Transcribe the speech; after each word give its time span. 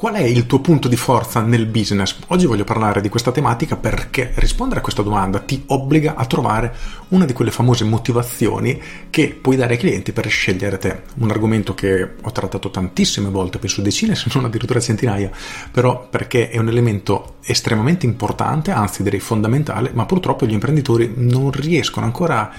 Qual 0.00 0.14
è 0.14 0.22
il 0.22 0.46
tuo 0.46 0.60
punto 0.60 0.88
di 0.88 0.96
forza 0.96 1.42
nel 1.42 1.66
business? 1.66 2.16
Oggi 2.28 2.46
voglio 2.46 2.64
parlare 2.64 3.02
di 3.02 3.10
questa 3.10 3.32
tematica 3.32 3.76
perché 3.76 4.32
rispondere 4.36 4.80
a 4.80 4.82
questa 4.82 5.02
domanda 5.02 5.40
ti 5.40 5.62
obbliga 5.66 6.14
a 6.14 6.24
trovare 6.24 6.74
una 7.08 7.26
di 7.26 7.34
quelle 7.34 7.50
famose 7.50 7.84
motivazioni 7.84 8.80
che 9.10 9.38
puoi 9.38 9.56
dare 9.56 9.74
ai 9.74 9.78
clienti 9.78 10.12
per 10.12 10.26
scegliere 10.26 10.78
te. 10.78 11.02
Un 11.16 11.28
argomento 11.28 11.74
che 11.74 12.12
ho 12.18 12.32
trattato 12.32 12.70
tantissime 12.70 13.28
volte, 13.28 13.58
penso 13.58 13.82
decine 13.82 14.14
se 14.14 14.30
non 14.32 14.46
addirittura 14.46 14.80
centinaia, 14.80 15.30
però 15.70 16.08
perché 16.08 16.48
è 16.48 16.56
un 16.56 16.68
elemento 16.68 17.34
estremamente 17.44 18.06
importante, 18.06 18.70
anzi 18.70 19.02
direi 19.02 19.20
fondamentale, 19.20 19.90
ma 19.92 20.06
purtroppo 20.06 20.46
gli 20.46 20.54
imprenditori 20.54 21.12
non 21.16 21.50
riescono 21.50 22.06
ancora 22.06 22.40
a 22.40 22.50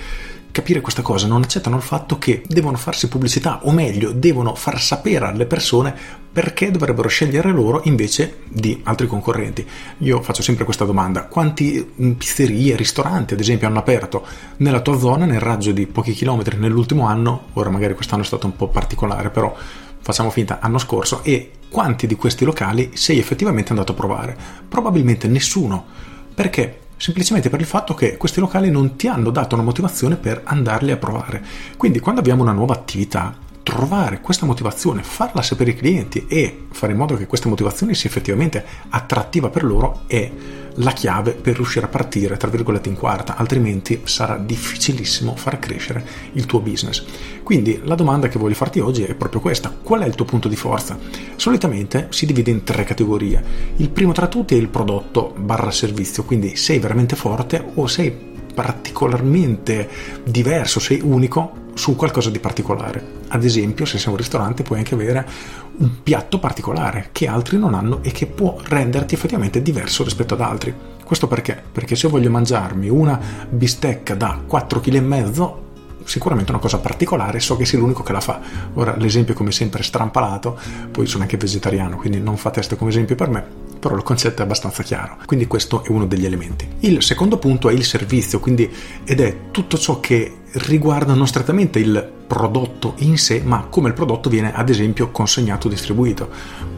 capire 0.51 0.81
questa 0.81 1.01
cosa, 1.01 1.27
non 1.27 1.43
accettano 1.43 1.77
il 1.77 1.81
fatto 1.81 2.17
che 2.17 2.43
devono 2.47 2.77
farsi 2.77 3.07
pubblicità, 3.07 3.61
o 3.63 3.71
meglio, 3.71 4.11
devono 4.11 4.55
far 4.55 4.81
sapere 4.81 5.25
alle 5.25 5.45
persone 5.45 6.19
perché 6.31 6.71
dovrebbero 6.71 7.09
scegliere 7.09 7.51
loro 7.51 7.81
invece 7.85 8.39
di 8.47 8.79
altri 8.83 9.07
concorrenti. 9.07 9.67
Io 9.99 10.21
faccio 10.21 10.41
sempre 10.41 10.63
questa 10.65 10.85
domanda: 10.85 11.25
quanti 11.25 12.15
pizzerie, 12.17 12.75
ristoranti, 12.75 13.33
ad 13.33 13.39
esempio, 13.39 13.67
hanno 13.67 13.79
aperto 13.79 14.25
nella 14.57 14.81
tua 14.81 14.97
zona 14.97 15.25
nel 15.25 15.39
raggio 15.39 15.71
di 15.71 15.87
pochi 15.87 16.13
chilometri 16.13 16.57
nell'ultimo 16.57 17.05
anno? 17.07 17.47
Ora 17.53 17.69
magari 17.69 17.95
quest'anno 17.95 18.23
è 18.23 18.25
stato 18.25 18.45
un 18.45 18.55
po' 18.55 18.67
particolare, 18.67 19.29
però 19.29 19.53
facciamo 20.03 20.29
finta 20.29 20.59
anno 20.61 20.77
scorso 20.77 21.23
e 21.23 21.51
quanti 21.69 22.07
di 22.07 22.15
questi 22.15 22.43
locali 22.43 22.91
sei 22.93 23.19
effettivamente 23.19 23.71
andato 23.71 23.91
a 23.91 23.95
provare? 23.95 24.37
Probabilmente 24.67 25.27
nessuno. 25.27 25.85
Perché? 26.33 26.79
Semplicemente 27.01 27.49
per 27.49 27.59
il 27.59 27.65
fatto 27.65 27.95
che 27.95 28.15
questi 28.15 28.39
locali 28.39 28.69
non 28.69 28.95
ti 28.95 29.07
hanno 29.07 29.31
dato 29.31 29.55
una 29.55 29.63
motivazione 29.63 30.17
per 30.17 30.41
andarli 30.43 30.91
a 30.91 30.97
provare. 30.97 31.43
Quindi 31.75 31.99
quando 31.99 32.21
abbiamo 32.21 32.43
una 32.43 32.51
nuova 32.51 32.75
attività, 32.75 33.35
trovare 33.63 34.21
questa 34.21 34.45
motivazione, 34.45 35.03
farla 35.03 35.41
sapere 35.41 35.71
ai 35.71 35.77
clienti 35.77 36.25
e 36.27 36.65
fare 36.71 36.93
in 36.93 36.97
modo 36.97 37.15
che 37.15 37.27
questa 37.27 37.49
motivazione 37.49 37.93
sia 37.93 38.09
effettivamente 38.09 38.63
attrattiva 38.89 39.49
per 39.49 39.63
loro 39.63 40.01
è 40.07 40.31
la 40.75 40.91
chiave 40.91 41.33
per 41.33 41.55
riuscire 41.55 41.85
a 41.85 41.89
partire, 41.89 42.37
tra 42.37 42.49
virgolette, 42.49 42.89
in 42.89 42.95
quarta, 42.95 43.35
altrimenti 43.35 44.01
sarà 44.05 44.37
difficilissimo 44.37 45.35
far 45.35 45.59
crescere 45.59 46.05
il 46.33 46.45
tuo 46.45 46.59
business. 46.59 47.03
Quindi 47.43 47.81
la 47.83 47.95
domanda 47.95 48.29
che 48.29 48.39
voglio 48.39 48.55
farti 48.55 48.79
oggi 48.79 49.03
è 49.03 49.13
proprio 49.15 49.41
questa, 49.41 49.69
qual 49.69 50.01
è 50.01 50.07
il 50.07 50.15
tuo 50.15 50.25
punto 50.25 50.47
di 50.47 50.55
forza? 50.55 50.97
Solitamente 51.35 52.07
si 52.11 52.25
divide 52.25 52.51
in 52.51 52.63
tre 52.63 52.83
categorie. 52.83 53.43
Il 53.77 53.89
primo 53.89 54.13
tra 54.13 54.27
tutti 54.27 54.55
è 54.55 54.57
il 54.57 54.69
prodotto 54.69 55.33
barra 55.37 55.71
servizio, 55.71 56.23
quindi 56.23 56.55
sei 56.55 56.79
veramente 56.79 57.15
forte 57.15 57.71
o 57.73 57.87
sei 57.87 58.29
particolarmente 58.53 59.89
diverso, 60.23 60.79
sei 60.79 61.01
unico 61.03 61.69
su 61.73 61.95
qualcosa 61.95 62.29
di 62.29 62.39
particolare. 62.39 63.19
Ad 63.29 63.43
esempio, 63.43 63.85
se 63.85 63.97
sei 63.97 64.11
un 64.11 64.17
ristorante 64.17 64.63
puoi 64.63 64.79
anche 64.79 64.93
avere 64.93 65.27
un 65.77 66.03
piatto 66.03 66.39
particolare 66.39 67.09
che 67.11 67.27
altri 67.27 67.57
non 67.57 67.73
hanno 67.73 67.99
e 68.03 68.11
che 68.11 68.27
può 68.27 68.57
renderti 68.61 69.15
effettivamente 69.15 69.61
diverso 69.61 70.03
rispetto 70.03 70.33
ad 70.33 70.41
altri. 70.41 70.73
Questo 71.03 71.27
perché? 71.27 71.61
Perché 71.71 71.95
se 71.95 72.05
io 72.05 72.11
voglio 72.11 72.29
mangiarmi 72.29 72.89
una 72.89 73.19
bistecca 73.49 74.15
da 74.15 74.41
4,5 74.47 74.79
kg 74.79 75.53
sicuramente 76.05 76.51
una 76.51 76.59
cosa 76.59 76.79
particolare, 76.79 77.39
so 77.39 77.55
che 77.55 77.65
sei 77.65 77.79
l'unico 77.79 78.03
che 78.03 78.11
la 78.11 78.21
fa. 78.21 78.39
Ora 78.73 78.95
l'esempio 78.97 79.33
come 79.33 79.51
sempre 79.51 79.81
è 79.81 79.83
strampalato, 79.83 80.57
poi 80.91 81.05
sono 81.05 81.23
anche 81.23 81.37
vegetariano, 81.37 81.97
quindi 81.97 82.19
non 82.19 82.37
fa 82.37 82.49
testa 82.49 82.75
come 82.75 82.89
esempio 82.89 83.15
per 83.15 83.29
me, 83.29 83.43
però 83.79 83.95
il 83.95 84.03
concetto 84.03 84.41
è 84.41 84.45
abbastanza 84.45 84.83
chiaro. 84.83 85.17
Quindi 85.25 85.47
questo 85.47 85.83
è 85.83 85.89
uno 85.89 86.05
degli 86.05 86.25
elementi. 86.25 86.67
Il 86.79 87.01
secondo 87.01 87.37
punto 87.37 87.69
è 87.69 87.73
il 87.73 87.83
servizio, 87.83 88.39
quindi 88.39 88.69
ed 89.03 89.19
è 89.19 89.37
tutto 89.51 89.77
ciò 89.77 89.99
che 89.99 90.37
riguarda 90.53 91.13
non 91.13 91.27
strettamente 91.27 91.79
il 91.79 92.19
prodotto 92.27 92.93
in 92.99 93.17
sé, 93.17 93.41
ma 93.43 93.65
come 93.69 93.89
il 93.89 93.93
prodotto 93.93 94.29
viene 94.29 94.53
ad 94.53 94.69
esempio 94.69 95.11
consegnato 95.11 95.67
o 95.67 95.69
distribuito. 95.69 96.29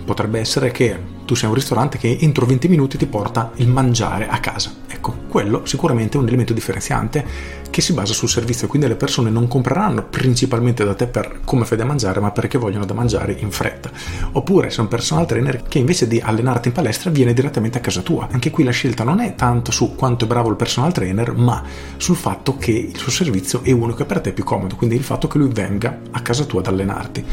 Potrebbe 0.05 0.39
essere 0.39 0.71
che 0.71 0.99
tu 1.25 1.35
sei 1.35 1.47
un 1.47 1.55
ristorante 1.55 1.97
che 1.97 2.17
entro 2.21 2.45
20 2.45 2.67
minuti 2.67 2.97
ti 2.97 3.05
porta 3.05 3.51
il 3.55 3.67
mangiare 3.67 4.27
a 4.27 4.39
casa. 4.39 4.73
Ecco, 4.87 5.15
quello 5.33 5.65
sicuramente 5.65 6.15
è 6.15 6.21
un 6.21 6.27
elemento 6.27 6.53
differenziante 6.53 7.25
che 7.71 7.81
si 7.81 7.93
basa 7.93 8.13
sul 8.13 8.29
servizio, 8.29 8.67
quindi 8.67 8.87
le 8.87 8.95
persone 8.95 9.31
non 9.31 9.47
compreranno 9.47 10.03
principalmente 10.03 10.85
da 10.85 10.93
te 10.93 11.07
per 11.07 11.39
come 11.43 11.65
fai 11.65 11.75
da 11.75 11.85
mangiare, 11.85 12.19
ma 12.19 12.29
perché 12.29 12.59
vogliono 12.59 12.85
da 12.85 12.93
mangiare 12.93 13.35
in 13.39 13.49
fretta. 13.49 13.89
Oppure 14.33 14.69
sei 14.69 14.81
un 14.81 14.89
personal 14.89 15.25
trainer 15.25 15.63
che 15.63 15.79
invece 15.79 16.07
di 16.07 16.21
allenarti 16.23 16.67
in 16.67 16.75
palestra 16.75 17.09
viene 17.09 17.33
direttamente 17.33 17.79
a 17.79 17.81
casa 17.81 18.01
tua. 18.01 18.27
Anche 18.29 18.51
qui 18.51 18.63
la 18.63 18.69
scelta 18.69 19.03
non 19.03 19.21
è 19.21 19.33
tanto 19.33 19.71
su 19.71 19.95
quanto 19.95 20.25
è 20.25 20.27
bravo 20.27 20.51
il 20.51 20.55
personal 20.55 20.93
trainer, 20.93 21.33
ma 21.33 21.63
sul 21.97 22.15
fatto 22.15 22.55
che 22.55 22.69
il 22.69 22.97
suo 22.99 23.11
servizio 23.11 23.63
è 23.63 23.71
unico 23.71 24.03
e 24.03 24.05
per 24.05 24.21
te 24.21 24.29
è 24.29 24.33
più 24.33 24.43
comodo, 24.43 24.75
quindi 24.75 24.95
il 24.95 25.03
fatto 25.03 25.27
che 25.27 25.39
lui 25.39 25.49
venga 25.51 25.99
a 26.11 26.21
casa 26.21 26.43
tua 26.43 26.59
ad 26.59 26.67
allenarti. 26.67 27.25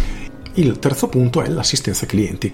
Il 0.55 0.79
terzo 0.81 1.09
punto 1.09 1.43
è 1.43 1.49
l'assistenza 1.49 2.07
clienti. 2.07 2.53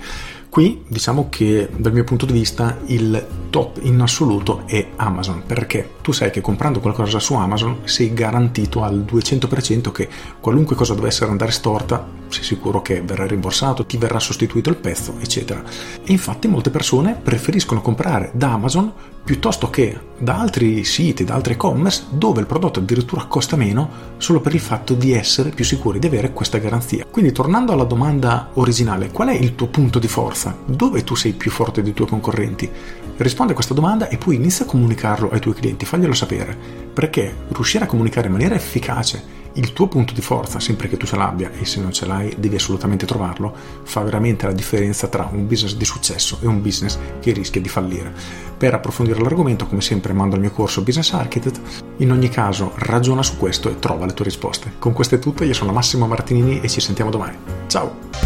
Qui 0.49 0.85
diciamo 0.89 1.29
che 1.29 1.69
dal 1.77 1.93
mio 1.93 2.05
punto 2.05 2.25
di 2.25 2.33
vista 2.33 2.79
il 2.87 3.27
top 3.51 3.79
in 3.83 4.01
assoluto 4.01 4.63
è 4.67 4.89
Amazon 4.97 5.43
perché 5.47 5.95
tu 6.01 6.13
sai 6.13 6.31
che 6.31 6.41
comprando 6.41 6.81
qualcosa 6.81 7.19
su 7.19 7.35
Amazon 7.35 7.81
sei 7.85 8.13
garantito 8.15 8.83
al 8.83 9.05
200% 9.05 9.93
che 9.93 10.09
qualunque 10.41 10.77
cosa 10.77 10.95
dovesse 10.95 11.25
andare 11.25 11.53
storta 11.53 12.07
sei 12.29 12.43
sicuro 12.43 12.83
che 12.83 13.03
verrà 13.03 13.27
rimborsato, 13.27 13.87
ti 13.87 13.97
verrà 13.99 14.19
sostituito 14.19 14.71
il 14.71 14.77
pezzo 14.77 15.15
eccetera. 15.21 15.63
E 16.03 16.13
infatti 16.13 16.49
molte 16.49 16.71
persone 16.71 17.19
preferiscono 17.21 17.81
comprare 17.81 18.31
da 18.35 18.53
Amazon 18.53 18.93
piuttosto 19.27 19.71
che 19.71 19.99
da 20.19 20.39
altri 20.39 20.85
siti, 20.85 21.25
da 21.25 21.35
altri 21.35 21.55
e-commerce 21.55 22.05
dove 22.11 22.41
il 22.41 22.47
prodotto 22.47 22.79
addirittura 22.79 23.25
costa 23.25 23.57
meno 23.57 24.15
solo 24.19 24.41
per 24.41 24.55
il 24.55 24.61
fatto 24.61 24.95
di 24.95 25.13
essere 25.13 25.51
più 25.51 25.65
sicuri 25.65 25.99
di 25.99 26.07
avere 26.07 26.33
questa 26.33 26.59
garanzia. 26.59 27.05
Quindi 27.11 27.33
tornando 27.33 27.73
alla 27.73 27.85
domanda 27.85 28.51
originale, 28.55 29.11
qual 29.11 29.29
è 29.29 29.35
il 29.35 29.57
tuo 29.57 29.67
punto 29.67 29.99
di 29.99 30.09
forza? 30.09 30.36
Dove 30.65 31.03
tu 31.05 31.15
sei 31.15 31.33
più 31.33 31.51
forte 31.51 31.83
dei 31.83 31.95
tuoi 31.95 32.09
concorrenti? 32.09 32.71
Risponde 33.17 33.53
a 33.53 33.55
questa 33.55 33.75
domanda 33.75 34.09
e 34.09 34.19
poi 34.19 34.35
inizia 34.35 34.65
a 34.65 34.69
comunicarlo 34.69 35.31
ai 35.31 35.41
tuoi 35.41 35.55
clienti, 35.55 35.87
faglielo 35.87 36.13
sapere, 36.13 36.57
perché 36.93 37.35
riuscire 37.49 37.85
a 37.85 37.87
comunicare 37.87 38.27
in 38.27 38.33
maniera 38.33 38.55
efficace 38.55 39.45
il 39.57 39.73
tuo 39.73 39.89
punto 39.89 40.13
di 40.13 40.21
forza, 40.21 40.61
sempre 40.61 40.89
che 40.89 40.97
tu 40.97 41.07
ce 41.07 41.17
l'abbia 41.17 41.51
e 41.59 41.65
se 41.65 41.81
non 41.81 41.93
ce 41.93 42.07
l'hai 42.07 42.35
devi 42.37 42.57
assolutamente 42.57 43.07
trovarlo, 43.07 43.55
fa 43.85 44.03
veramente 44.03 44.47
la 44.47 44.53
differenza 44.53 45.09
tra 45.09 45.29
un 45.33 45.47
business 45.47 45.77
di 45.77 45.85
successo 45.85 46.39
e 46.43 46.47
un 46.47 46.61
business 46.61 46.99
che 47.21 47.33
rischia 47.33 47.61
di 47.61 47.69
fallire. 47.69 48.13
Per 48.57 48.75
approfondire 48.75 49.21
l'argomento, 49.21 49.67
come 49.67 49.81
sempre, 49.81 50.13
mando 50.13 50.35
il 50.35 50.43
mio 50.43 50.51
corso 50.51 50.83
Business 50.83 51.13
Architect. 51.13 51.61
In 51.99 52.11
ogni 52.11 52.29
caso, 52.29 52.73
ragiona 52.77 53.23
su 53.23 53.37
questo 53.37 53.71
e 53.71 53.79
trova 53.79 54.07
le 54.07 54.15
tue 54.15 54.25
risposte. 54.27 54.75
Con 54.79 54.93
questo 54.93 55.15
è 55.15 55.19
tutto, 55.19 55.45
io 55.45 55.55
sono 55.55 55.73
Massimo 55.73 56.07
Martinini 56.07 56.61
e 56.61 56.69
ci 56.69 56.81
sentiamo 56.81 57.11
domani. 57.11 57.37
Ciao! 57.67 58.26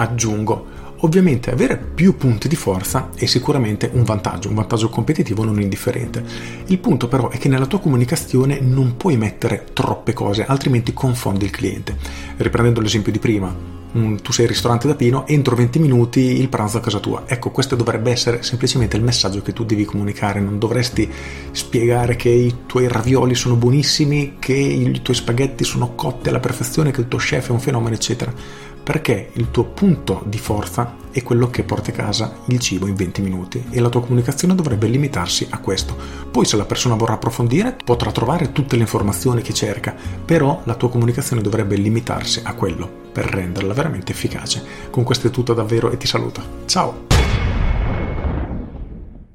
Aggiungo 0.00 0.80
Ovviamente 1.02 1.50
avere 1.50 1.78
più 1.78 2.16
punti 2.16 2.46
di 2.46 2.56
forza 2.56 3.08
è 3.14 3.24
sicuramente 3.24 3.88
un 3.94 4.02
vantaggio, 4.02 4.50
un 4.50 4.54
vantaggio 4.54 4.90
competitivo 4.90 5.44
non 5.44 5.58
indifferente. 5.58 6.22
Il 6.66 6.78
punto 6.78 7.08
però 7.08 7.30
è 7.30 7.38
che 7.38 7.48
nella 7.48 7.64
tua 7.64 7.80
comunicazione 7.80 8.60
non 8.60 8.98
puoi 8.98 9.16
mettere 9.16 9.64
troppe 9.72 10.12
cose, 10.12 10.44
altrimenti 10.44 10.92
confondi 10.92 11.46
il 11.46 11.50
cliente. 11.50 11.96
Riprendendo 12.36 12.82
l'esempio 12.82 13.12
di 13.12 13.18
prima, 13.18 13.78
tu 13.92 14.30
sei 14.30 14.44
il 14.44 14.50
ristorante 14.50 14.86
da 14.86 14.94
Pino, 14.94 15.26
entro 15.26 15.56
20 15.56 15.78
minuti 15.78 16.20
il 16.20 16.50
pranzo 16.50 16.76
a 16.76 16.80
casa 16.80 17.00
tua. 17.00 17.22
Ecco, 17.26 17.50
questo 17.50 17.76
dovrebbe 17.76 18.10
essere 18.10 18.42
semplicemente 18.42 18.98
il 18.98 19.02
messaggio 19.02 19.40
che 19.40 19.54
tu 19.54 19.64
devi 19.64 19.86
comunicare, 19.86 20.38
non 20.38 20.58
dovresti 20.58 21.10
spiegare 21.50 22.14
che 22.14 22.28
i 22.28 22.54
tuoi 22.66 22.88
ravioli 22.88 23.34
sono 23.34 23.56
buonissimi, 23.56 24.36
che 24.38 24.52
i 24.52 25.00
tuoi 25.00 25.16
spaghetti 25.16 25.64
sono 25.64 25.94
cotti 25.94 26.28
alla 26.28 26.40
perfezione, 26.40 26.90
che 26.90 27.00
il 27.00 27.08
tuo 27.08 27.18
chef 27.18 27.48
è 27.48 27.52
un 27.52 27.60
fenomeno, 27.60 27.94
eccetera 27.94 28.68
perché 28.82 29.30
il 29.34 29.50
tuo 29.50 29.64
punto 29.64 30.22
di 30.26 30.38
forza 30.38 30.96
è 31.10 31.22
quello 31.22 31.48
che 31.50 31.64
porta 31.64 31.90
a 31.90 31.94
casa 31.94 32.36
il 32.46 32.58
cibo 32.58 32.86
in 32.86 32.94
20 32.94 33.22
minuti 33.22 33.64
e 33.70 33.80
la 33.80 33.88
tua 33.88 34.00
comunicazione 34.00 34.54
dovrebbe 34.54 34.86
limitarsi 34.86 35.46
a 35.50 35.58
questo. 35.58 35.96
Poi 36.30 36.44
se 36.44 36.56
la 36.56 36.64
persona 36.64 36.94
vorrà 36.94 37.14
approfondire 37.14 37.76
potrà 37.84 38.12
trovare 38.12 38.52
tutte 38.52 38.76
le 38.76 38.82
informazioni 38.82 39.42
che 39.42 39.52
cerca, 39.52 39.94
però 40.24 40.62
la 40.64 40.74
tua 40.74 40.90
comunicazione 40.90 41.42
dovrebbe 41.42 41.76
limitarsi 41.76 42.40
a 42.44 42.54
quello 42.54 42.88
per 43.12 43.26
renderla 43.26 43.74
veramente 43.74 44.12
efficace. 44.12 44.62
Con 44.90 45.04
questo 45.04 45.26
è 45.26 45.30
tutto 45.30 45.54
davvero 45.54 45.90
e 45.90 45.96
ti 45.96 46.06
saluto. 46.06 46.42
Ciao! 46.66 47.09